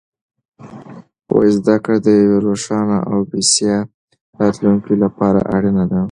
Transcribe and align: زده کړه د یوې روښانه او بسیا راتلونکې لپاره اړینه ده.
زده 1.57 1.75
کړه 1.83 1.97
د 2.05 2.07
یوې 2.21 2.37
روښانه 2.47 2.97
او 3.11 3.17
بسیا 3.29 3.77
راتلونکې 4.41 4.93
لپاره 5.03 5.39
اړینه 5.55 5.83
ده. 5.91 5.99